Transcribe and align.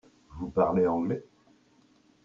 Vous 0.39 0.49
parlez 0.49 0.87
anglais? 0.87 1.23